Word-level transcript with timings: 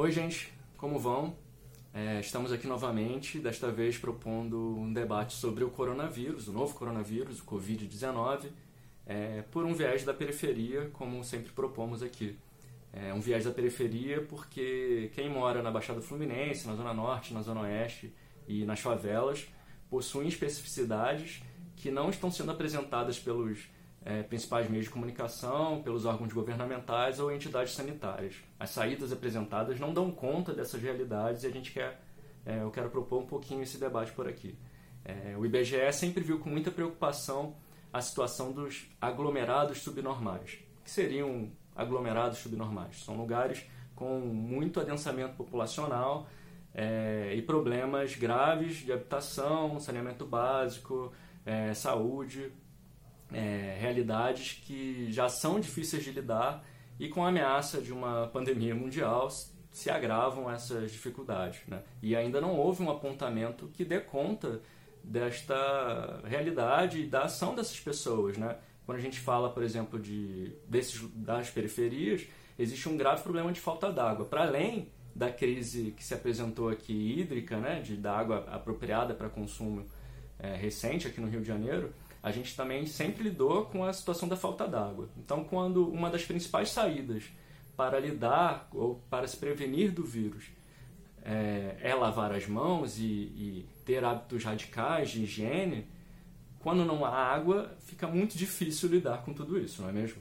Oi, 0.00 0.12
gente, 0.12 0.52
como 0.76 0.96
vão? 0.96 1.36
É, 1.92 2.20
estamos 2.20 2.52
aqui 2.52 2.68
novamente, 2.68 3.40
desta 3.40 3.68
vez 3.68 3.98
propondo 3.98 4.76
um 4.78 4.92
debate 4.92 5.34
sobre 5.34 5.64
o 5.64 5.70
coronavírus, 5.70 6.46
o 6.46 6.52
novo 6.52 6.72
coronavírus, 6.72 7.40
o 7.40 7.44
Covid-19, 7.44 8.46
é, 9.04 9.42
por 9.50 9.64
um 9.64 9.74
viés 9.74 10.04
da 10.04 10.14
periferia, 10.14 10.88
como 10.92 11.24
sempre 11.24 11.50
propomos 11.50 12.00
aqui. 12.00 12.38
É 12.92 13.12
um 13.12 13.18
viés 13.18 13.42
da 13.42 13.50
periferia 13.50 14.22
porque 14.22 15.10
quem 15.16 15.28
mora 15.28 15.64
na 15.64 15.70
Baixada 15.72 16.00
Fluminense, 16.00 16.68
na 16.68 16.76
Zona 16.76 16.94
Norte, 16.94 17.34
na 17.34 17.42
Zona 17.42 17.62
Oeste 17.62 18.14
e 18.46 18.64
nas 18.64 18.78
favelas 18.78 19.48
possuem 19.90 20.28
especificidades 20.28 21.42
que 21.74 21.90
não 21.90 22.08
estão 22.08 22.30
sendo 22.30 22.52
apresentadas 22.52 23.18
pelos 23.18 23.68
é, 24.04 24.22
principais 24.22 24.68
meios 24.68 24.86
de 24.86 24.90
comunicação, 24.90 25.82
pelos 25.82 26.04
órgãos 26.04 26.32
governamentais 26.32 27.20
ou 27.20 27.32
entidades 27.32 27.74
sanitárias. 27.74 28.36
As 28.58 28.70
saídas 28.70 29.12
apresentadas 29.12 29.78
não 29.78 29.92
dão 29.92 30.10
conta 30.10 30.52
dessas 30.52 30.80
realidades 30.80 31.42
e 31.42 31.46
a 31.46 31.50
gente 31.50 31.72
quer, 31.72 32.00
é, 32.46 32.62
eu 32.62 32.70
quero 32.70 32.90
propor 32.90 33.22
um 33.22 33.26
pouquinho 33.26 33.62
esse 33.62 33.78
debate 33.78 34.12
por 34.12 34.28
aqui. 34.28 34.58
É, 35.04 35.36
o 35.36 35.44
IBGE 35.44 35.92
sempre 35.92 36.22
viu 36.22 36.38
com 36.38 36.48
muita 36.48 36.70
preocupação 36.70 37.56
a 37.92 38.00
situação 38.00 38.52
dos 38.52 38.86
aglomerados 39.00 39.82
subnormais. 39.82 40.58
O 40.80 40.84
que 40.84 40.90
seriam 40.90 41.50
aglomerados 41.74 42.38
subnormais? 42.38 43.02
São 43.04 43.16
lugares 43.16 43.64
com 43.94 44.20
muito 44.20 44.80
adensamento 44.80 45.34
populacional 45.34 46.28
é, 46.74 47.34
e 47.34 47.42
problemas 47.42 48.14
graves 48.14 48.76
de 48.76 48.92
habitação, 48.92 49.80
saneamento 49.80 50.24
básico, 50.24 51.12
é, 51.44 51.74
saúde, 51.74 52.52
é, 53.32 53.76
realidades 53.80 54.60
que 54.64 55.10
já 55.12 55.28
são 55.28 55.60
difíceis 55.60 56.04
de 56.04 56.12
lidar 56.12 56.64
e 56.98 57.08
com 57.08 57.24
a 57.24 57.28
ameaça 57.28 57.80
de 57.80 57.92
uma 57.92 58.26
pandemia 58.28 58.74
mundial 58.74 59.28
se 59.70 59.90
agravam 59.90 60.50
essas 60.50 60.90
dificuldades. 60.90 61.60
Né? 61.66 61.82
E 62.02 62.16
ainda 62.16 62.40
não 62.40 62.56
houve 62.56 62.82
um 62.82 62.90
apontamento 62.90 63.68
que 63.68 63.84
dê 63.84 64.00
conta 64.00 64.60
desta 65.02 66.20
realidade 66.24 67.02
e 67.02 67.06
da 67.06 67.22
ação 67.22 67.54
dessas 67.54 67.78
pessoas. 67.78 68.36
Né? 68.36 68.56
Quando 68.84 68.98
a 68.98 69.00
gente 69.00 69.20
fala, 69.20 69.50
por 69.50 69.62
exemplo, 69.62 69.98
de, 69.98 70.52
desses, 70.66 71.00
das 71.14 71.50
periferias, 71.50 72.26
existe 72.58 72.88
um 72.88 72.96
grave 72.96 73.22
problema 73.22 73.52
de 73.52 73.60
falta 73.60 73.92
d'água. 73.92 74.24
Para 74.24 74.42
além 74.42 74.88
da 75.14 75.30
crise 75.30 75.92
que 75.96 76.04
se 76.04 76.14
apresentou 76.14 76.68
aqui 76.68 77.20
hídrica, 77.20 77.56
né, 77.58 77.80
de 77.80 77.96
da 77.96 78.16
água 78.16 78.46
apropriada 78.50 79.14
para 79.14 79.28
consumo 79.28 79.84
é, 80.38 80.54
recente 80.54 81.08
aqui 81.08 81.20
no 81.20 81.28
Rio 81.28 81.40
de 81.40 81.46
Janeiro, 81.46 81.92
a 82.22 82.30
gente 82.30 82.56
também 82.56 82.86
sempre 82.86 83.24
lidou 83.24 83.66
com 83.66 83.84
a 83.84 83.92
situação 83.92 84.28
da 84.28 84.36
falta 84.36 84.66
d'água. 84.66 85.08
Então, 85.16 85.44
quando 85.44 85.88
uma 85.88 86.10
das 86.10 86.24
principais 86.24 86.70
saídas 86.70 87.24
para 87.76 88.00
lidar 88.00 88.68
ou 88.72 88.96
para 89.08 89.26
se 89.26 89.36
prevenir 89.36 89.92
do 89.92 90.04
vírus 90.04 90.46
é, 91.22 91.76
é 91.80 91.94
lavar 91.94 92.32
as 92.32 92.46
mãos 92.46 92.98
e, 92.98 93.02
e, 93.02 93.68
ter 93.84 94.04
hábitos 94.04 94.44
radicais 94.44 95.10
de 95.10 95.22
higiene, 95.22 95.86
quando 96.58 96.84
não 96.84 97.04
há 97.04 97.10
água, 97.10 97.76
fica 97.80 98.06
muito 98.06 98.36
difícil 98.36 98.88
lidar 98.88 99.24
com 99.24 99.32
tudo 99.32 99.58
isso, 99.58 99.82
não 99.82 99.88
é 99.88 99.92
mesmo? 99.92 100.20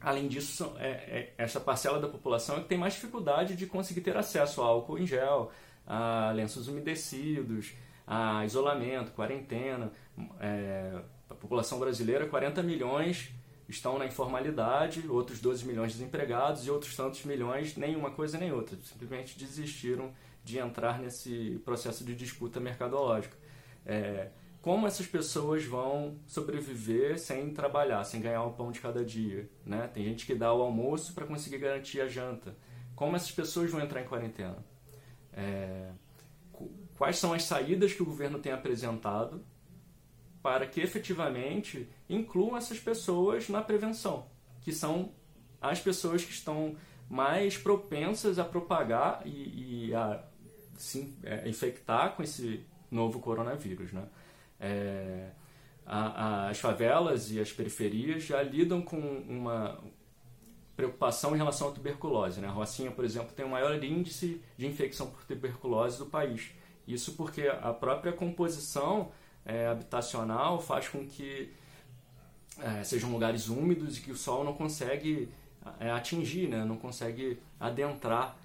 Além 0.00 0.28
disso, 0.28 0.74
é, 0.78 0.88
é, 0.88 1.34
essa 1.38 1.58
parcela 1.58 1.98
da 1.98 2.06
população 2.06 2.56
é 2.58 2.60
que 2.60 2.68
tem 2.68 2.76
mais 2.76 2.94
dificuldade 2.94 3.56
de 3.56 3.66
conseguir 3.66 4.02
ter 4.02 4.16
acesso 4.16 4.60
a 4.60 4.66
álcool 4.66 4.98
em 4.98 5.06
gel, 5.06 5.50
a 5.86 6.30
lenços 6.34 6.68
umedecidos, 6.68 7.72
a 8.06 8.44
isolamento, 8.44 9.12
quarentena. 9.12 9.92
É, 10.40 11.02
a 11.28 11.34
população 11.34 11.78
brasileira, 11.78 12.26
40 12.26 12.62
milhões 12.62 13.32
estão 13.68 13.98
na 13.98 14.06
informalidade, 14.06 15.08
outros 15.08 15.40
12 15.40 15.66
milhões 15.66 15.92
desempregados 15.92 16.66
e 16.66 16.70
outros 16.70 16.94
tantos 16.94 17.24
milhões 17.24 17.76
nenhuma 17.76 18.10
coisa 18.10 18.38
nem 18.38 18.52
outra. 18.52 18.76
Simplesmente 18.82 19.38
desistiram 19.38 20.12
de 20.44 20.58
entrar 20.58 20.98
nesse 20.98 21.60
processo 21.64 22.04
de 22.04 22.14
disputa 22.14 22.60
mercadológica. 22.60 23.36
É, 23.86 24.28
como 24.60 24.86
essas 24.86 25.06
pessoas 25.06 25.64
vão 25.64 26.18
sobreviver 26.26 27.18
sem 27.18 27.50
trabalhar, 27.52 28.02
sem 28.04 28.20
ganhar 28.20 28.44
o 28.44 28.52
pão 28.52 28.70
de 28.70 28.80
cada 28.80 29.04
dia? 29.04 29.48
Né? 29.64 29.88
Tem 29.92 30.04
gente 30.04 30.24
que 30.24 30.34
dá 30.34 30.52
o 30.54 30.62
almoço 30.62 31.14
para 31.14 31.26
conseguir 31.26 31.58
garantir 31.58 32.00
a 32.00 32.08
janta. 32.08 32.56
Como 32.94 33.16
essas 33.16 33.30
pessoas 33.30 33.70
vão 33.70 33.80
entrar 33.80 34.00
em 34.00 34.06
quarentena? 34.06 34.64
É, 35.32 35.90
quais 36.96 37.18
são 37.18 37.32
as 37.32 37.44
saídas 37.44 37.92
que 37.92 38.02
o 38.02 38.06
governo 38.06 38.38
tem 38.38 38.52
apresentado 38.52 39.44
para 40.42 40.66
que 40.66 40.80
efetivamente 40.80 41.88
incluam 42.08 42.56
essas 42.56 42.78
pessoas 42.78 43.48
na 43.48 43.62
prevenção, 43.62 44.26
que 44.60 44.72
são 44.72 45.12
as 45.60 45.80
pessoas 45.80 46.24
que 46.24 46.32
estão 46.32 46.76
mais 47.08 47.56
propensas 47.56 48.38
a 48.38 48.44
propagar 48.44 49.22
e, 49.24 49.88
e 49.88 49.94
a 49.94 50.22
se 50.76 51.16
é, 51.22 51.48
infectar 51.48 52.14
com 52.14 52.22
esse 52.22 52.64
novo 52.90 53.20
coronavírus. 53.20 53.92
Né? 53.92 54.06
É, 54.60 55.30
a, 55.86 55.98
a, 55.98 56.48
as 56.50 56.58
favelas 56.58 57.30
e 57.30 57.40
as 57.40 57.52
periferias 57.52 58.24
já 58.24 58.42
lidam 58.42 58.82
com 58.82 58.98
uma 58.98 59.82
preocupação 60.76 61.34
em 61.34 61.38
relação 61.38 61.68
à 61.68 61.72
tuberculose. 61.72 62.40
Né? 62.40 62.48
A 62.48 62.50
Rocinha, 62.50 62.90
por 62.90 63.04
exemplo, 63.04 63.32
tem 63.34 63.44
o 63.44 63.48
maior 63.48 63.82
índice 63.82 64.42
de 64.56 64.66
infecção 64.66 65.08
por 65.08 65.24
tuberculose 65.24 65.98
do 65.98 66.06
país. 66.06 66.52
Isso 66.86 67.12
porque 67.12 67.48
a 67.48 67.72
própria 67.72 68.12
composição 68.12 69.10
é, 69.44 69.66
habitacional 69.66 70.60
faz 70.60 70.88
com 70.88 71.06
que 71.06 71.52
é, 72.60 72.84
sejam 72.84 73.10
lugares 73.10 73.48
úmidos 73.48 73.98
e 73.98 74.00
que 74.00 74.12
o 74.12 74.16
sol 74.16 74.44
não 74.44 74.54
consegue 74.54 75.28
é, 75.80 75.90
atingir, 75.90 76.48
né? 76.48 76.64
não 76.64 76.76
consegue 76.76 77.38
adentrar 77.58 78.36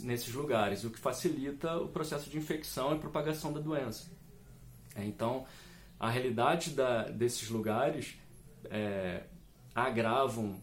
nesses 0.00 0.32
lugares, 0.32 0.84
o 0.84 0.90
que 0.90 0.98
facilita 0.98 1.76
o 1.76 1.88
processo 1.88 2.30
de 2.30 2.38
infecção 2.38 2.94
e 2.94 2.98
propagação 2.98 3.52
da 3.52 3.60
doença. 3.60 4.10
É, 4.94 5.04
então, 5.04 5.44
a 5.98 6.08
realidade 6.08 6.70
da, 6.70 7.04
desses 7.04 7.48
lugares 7.48 8.16
é, 8.64 9.24
agravam 9.74 10.60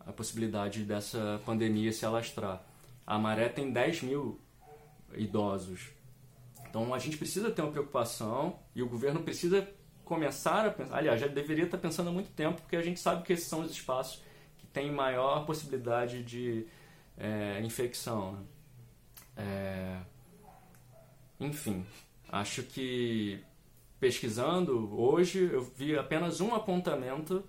a 0.00 0.12
possibilidade 0.12 0.84
dessa 0.84 1.40
pandemia 1.44 1.92
se 1.92 2.04
alastrar. 2.04 2.62
A 3.06 3.18
Maré 3.18 3.48
tem 3.48 3.72
10 3.72 4.02
mil 4.02 4.40
idosos 5.14 5.90
então 6.70 6.94
a 6.94 6.98
gente 7.00 7.18
precisa 7.18 7.50
ter 7.50 7.60
uma 7.60 7.72
preocupação 7.72 8.60
e 8.74 8.82
o 8.82 8.88
governo 8.88 9.20
precisa 9.20 9.68
começar 10.04 10.64
a 10.64 10.70
pensar. 10.70 10.96
Aliás, 10.96 11.20
já 11.20 11.26
deveria 11.26 11.64
estar 11.64 11.78
pensando 11.78 12.08
há 12.08 12.12
muito 12.12 12.30
tempo, 12.30 12.62
porque 12.62 12.76
a 12.76 12.82
gente 12.82 13.00
sabe 13.00 13.24
que 13.24 13.32
esses 13.32 13.46
são 13.46 13.60
os 13.60 13.70
espaços 13.72 14.22
que 14.56 14.66
têm 14.68 14.90
maior 14.90 15.44
possibilidade 15.44 16.22
de 16.22 16.64
é, 17.18 17.60
infecção. 17.62 18.32
Né? 18.32 18.40
É, 19.36 19.98
enfim, 21.40 21.84
acho 22.28 22.62
que 22.62 23.42
pesquisando 23.98 24.98
hoje 24.98 25.50
eu 25.52 25.62
vi 25.62 25.98
apenas 25.98 26.40
um 26.40 26.54
apontamento 26.54 27.44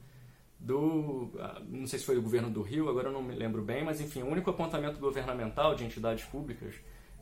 do. 0.60 1.32
Ah, 1.40 1.62
não 1.68 1.86
sei 1.86 2.00
se 2.00 2.06
foi 2.06 2.16
do 2.16 2.22
governo 2.22 2.50
do 2.50 2.62
Rio, 2.62 2.90
agora 2.90 3.10
eu 3.10 3.14
não 3.14 3.22
me 3.22 3.36
lembro 3.36 3.62
bem, 3.62 3.84
mas 3.84 4.02
enfim, 4.02 4.24
o 4.24 4.28
único 4.28 4.50
apontamento 4.50 5.00
governamental 5.00 5.76
de 5.76 5.84
entidades 5.84 6.26
públicas 6.26 6.76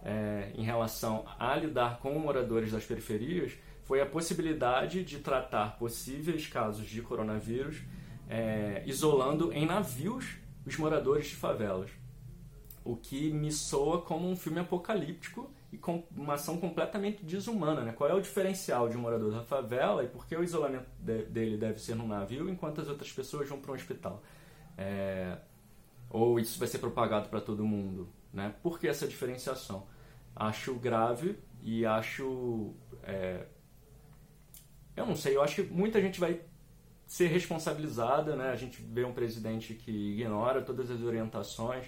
é, 0.03 0.51
em 0.55 0.63
relação 0.63 1.25
a 1.37 1.55
lidar 1.55 1.99
com 1.99 2.17
moradores 2.17 2.71
das 2.71 2.85
periferias 2.85 3.53
foi 3.83 4.01
a 4.01 4.05
possibilidade 4.05 5.03
de 5.03 5.19
tratar 5.19 5.77
possíveis 5.77 6.47
casos 6.47 6.87
de 6.87 7.01
coronavírus 7.01 7.81
é, 8.29 8.83
isolando 8.85 9.51
em 9.51 9.65
navios 9.65 10.37
os 10.65 10.77
moradores 10.77 11.27
de 11.27 11.35
favelas. 11.35 11.89
O 12.85 12.95
que 12.95 13.31
me 13.31 13.51
soa 13.51 14.01
como 14.01 14.29
um 14.29 14.35
filme 14.35 14.59
apocalíptico 14.59 15.51
e 15.71 15.77
com 15.77 16.03
uma 16.15 16.35
ação 16.35 16.57
completamente 16.57 17.23
desumana. 17.23 17.81
Né? 17.81 17.91
Qual 17.91 18.09
é 18.09 18.13
o 18.13 18.21
diferencial 18.21 18.89
de 18.89 18.97
um 18.97 19.01
morador 19.01 19.31
da 19.31 19.43
favela 19.43 20.03
e 20.03 20.07
por 20.07 20.25
que 20.25 20.35
o 20.35 20.43
isolamento 20.43 20.87
de, 20.99 21.23
dele 21.25 21.57
deve 21.57 21.79
ser 21.79 21.95
num 21.95 22.07
navio 22.07 22.49
enquanto 22.49 22.81
as 22.81 22.87
outras 22.87 23.11
pessoas 23.11 23.47
vão 23.49 23.59
para 23.59 23.71
um 23.71 23.75
hospital? 23.75 24.21
É, 24.77 25.37
ou 26.09 26.39
isso 26.39 26.57
vai 26.57 26.67
ser 26.67 26.79
propagado 26.79 27.29
para 27.29 27.39
todo 27.39 27.63
mundo? 27.63 28.09
Né? 28.33 28.53
Por 28.63 28.79
que 28.79 28.87
essa 28.87 29.07
diferenciação? 29.07 29.87
Acho 30.35 30.73
grave 30.75 31.37
e 31.61 31.85
acho. 31.85 32.73
É, 33.03 33.45
eu 34.95 35.05
não 35.05 35.15
sei, 35.15 35.35
eu 35.35 35.41
acho 35.41 35.55
que 35.55 35.73
muita 35.73 36.01
gente 36.01 36.19
vai 36.19 36.41
ser 37.07 37.27
responsabilizada, 37.27 38.35
né? 38.35 38.49
A 38.51 38.55
gente 38.55 38.81
vê 38.81 39.03
um 39.03 39.13
presidente 39.13 39.73
que 39.73 39.91
ignora 39.91 40.61
todas 40.61 40.91
as 40.91 41.01
orientações, 41.01 41.85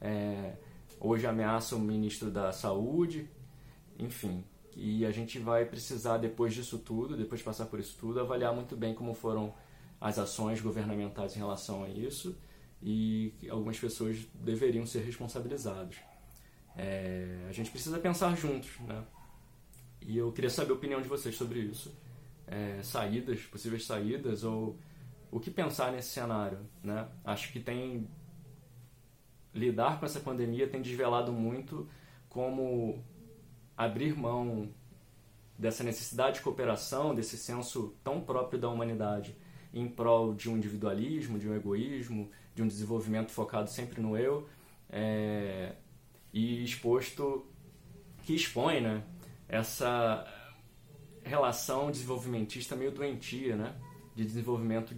é, 0.00 0.54
hoje 0.98 1.26
ameaça 1.26 1.76
o 1.76 1.78
ministro 1.78 2.30
da 2.30 2.52
Saúde, 2.52 3.28
enfim. 3.98 4.44
E 4.74 5.04
a 5.04 5.10
gente 5.10 5.38
vai 5.38 5.66
precisar, 5.66 6.16
depois 6.16 6.54
disso 6.54 6.78
tudo, 6.78 7.16
depois 7.16 7.40
de 7.40 7.44
passar 7.44 7.66
por 7.66 7.78
isso 7.78 7.96
tudo, 7.98 8.20
avaliar 8.20 8.54
muito 8.54 8.74
bem 8.74 8.94
como 8.94 9.12
foram 9.12 9.54
as 10.00 10.18
ações 10.18 10.60
governamentais 10.60 11.36
em 11.36 11.38
relação 11.38 11.84
a 11.84 11.88
isso 11.88 12.34
e 12.82 13.32
algumas 13.48 13.78
pessoas 13.78 14.26
deveriam 14.34 14.84
ser 14.84 15.04
responsabilizadas. 15.04 15.96
É, 16.76 17.46
a 17.48 17.52
gente 17.52 17.70
precisa 17.70 17.98
pensar 17.98 18.36
juntos, 18.36 18.78
né? 18.80 19.04
E 20.00 20.16
eu 20.16 20.32
queria 20.32 20.50
saber 20.50 20.72
a 20.72 20.74
opinião 20.74 21.00
de 21.00 21.08
vocês 21.08 21.36
sobre 21.36 21.60
isso. 21.60 21.94
É, 22.46 22.82
saídas, 22.82 23.40
possíveis 23.42 23.86
saídas 23.86 24.42
ou 24.42 24.76
o 25.30 25.38
que 25.38 25.50
pensar 25.50 25.92
nesse 25.92 26.08
cenário, 26.08 26.58
né? 26.82 27.08
Acho 27.24 27.52
que 27.52 27.60
tem 27.60 28.08
lidar 29.54 30.00
com 30.00 30.06
essa 30.06 30.18
pandemia 30.18 30.66
tem 30.66 30.80
desvelado 30.80 31.30
muito 31.30 31.88
como 32.28 33.04
abrir 33.76 34.16
mão 34.16 34.72
dessa 35.58 35.84
necessidade 35.84 36.36
de 36.36 36.42
cooperação, 36.42 37.14
desse 37.14 37.36
senso 37.36 37.94
tão 38.02 38.20
próprio 38.20 38.58
da 38.58 38.68
humanidade 38.68 39.36
em 39.72 39.88
prol 39.88 40.34
de 40.34 40.50
um 40.50 40.56
individualismo, 40.56 41.38
de 41.38 41.48
um 41.48 41.54
egoísmo, 41.54 42.30
de 42.54 42.62
um 42.62 42.68
desenvolvimento 42.68 43.30
focado 43.30 43.70
sempre 43.70 44.00
no 44.00 44.16
eu, 44.16 44.48
é, 44.90 45.74
e 46.32 46.62
exposto 46.64 47.46
que 48.22 48.34
expõe 48.34 48.80
né, 48.80 49.02
essa 49.48 50.26
relação 51.24 51.90
desenvolvimentista 51.90 52.76
meio 52.76 52.90
doentia, 52.90 53.56
né, 53.56 53.74
de 54.14 54.24
desenvolvimento 54.24 54.94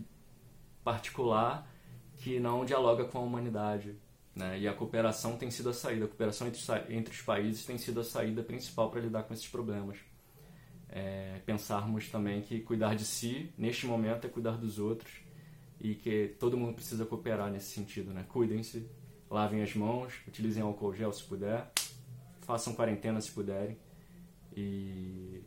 particular 0.82 1.70
que 2.18 2.40
não 2.40 2.64
dialoga 2.64 3.04
com 3.04 3.18
a 3.18 3.22
humanidade. 3.22 3.96
Né? 4.34 4.60
E 4.60 4.68
a 4.68 4.74
cooperação 4.74 5.36
tem 5.36 5.50
sido 5.50 5.70
a 5.70 5.72
saída, 5.72 6.06
a 6.06 6.08
cooperação 6.08 6.46
entre, 6.48 6.60
entre 6.94 7.14
os 7.14 7.22
países 7.22 7.64
tem 7.64 7.78
sido 7.78 8.00
a 8.00 8.04
saída 8.04 8.42
principal 8.42 8.90
para 8.90 9.00
lidar 9.00 9.22
com 9.22 9.34
esses 9.34 9.46
problemas. 9.46 9.98
É, 10.96 11.40
pensarmos 11.44 12.08
também 12.08 12.40
que 12.40 12.60
cuidar 12.60 12.94
de 12.94 13.04
si, 13.04 13.52
neste 13.58 13.84
momento, 13.84 14.28
é 14.28 14.30
cuidar 14.30 14.56
dos 14.56 14.78
outros 14.78 15.12
e 15.80 15.96
que 15.96 16.36
todo 16.38 16.56
mundo 16.56 16.72
precisa 16.72 17.04
cooperar 17.04 17.50
nesse 17.50 17.72
sentido. 17.74 18.12
Né? 18.12 18.24
Cuidem-se, 18.28 18.88
lavem 19.28 19.60
as 19.60 19.74
mãos, 19.74 20.14
utilizem 20.28 20.62
álcool 20.62 20.94
gel 20.94 21.12
se 21.12 21.24
puder, 21.24 21.68
façam 22.42 22.74
quarentena 22.74 23.20
se 23.20 23.32
puderem 23.32 23.76
e 24.56 25.42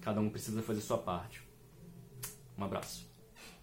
cada 0.00 0.20
um 0.20 0.28
precisa 0.28 0.60
fazer 0.62 0.80
sua 0.80 0.98
parte. 0.98 1.42
Um 2.58 2.64
abraço. 2.64 3.08